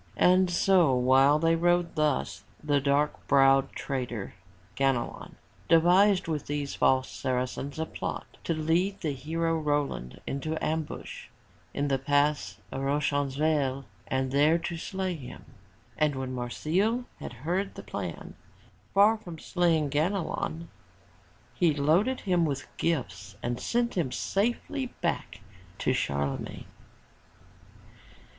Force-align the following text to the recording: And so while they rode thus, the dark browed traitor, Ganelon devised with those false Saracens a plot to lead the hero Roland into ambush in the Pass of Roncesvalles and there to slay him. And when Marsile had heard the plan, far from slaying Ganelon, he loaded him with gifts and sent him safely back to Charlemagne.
And 0.17 0.49
so 0.49 0.95
while 0.95 1.37
they 1.37 1.55
rode 1.55 1.93
thus, 1.93 2.43
the 2.63 2.81
dark 2.81 3.27
browed 3.27 3.71
traitor, 3.73 4.33
Ganelon 4.75 5.35
devised 5.69 6.27
with 6.27 6.47
those 6.47 6.73
false 6.73 7.07
Saracens 7.07 7.77
a 7.77 7.85
plot 7.85 8.25
to 8.45 8.55
lead 8.55 9.01
the 9.01 9.13
hero 9.13 9.55
Roland 9.59 10.19
into 10.25 10.57
ambush 10.59 11.27
in 11.71 11.87
the 11.87 11.99
Pass 11.99 12.57
of 12.71 12.81
Roncesvalles 12.81 13.85
and 14.07 14.31
there 14.31 14.57
to 14.57 14.75
slay 14.75 15.13
him. 15.13 15.45
And 15.99 16.15
when 16.15 16.33
Marsile 16.33 17.05
had 17.19 17.33
heard 17.45 17.75
the 17.75 17.83
plan, 17.83 18.33
far 18.95 19.17
from 19.17 19.37
slaying 19.37 19.89
Ganelon, 19.91 20.67
he 21.53 21.75
loaded 21.75 22.21
him 22.21 22.43
with 22.43 22.65
gifts 22.77 23.35
and 23.43 23.59
sent 23.59 23.93
him 23.95 24.11
safely 24.11 24.87
back 25.01 25.41
to 25.77 25.93
Charlemagne. 25.93 26.65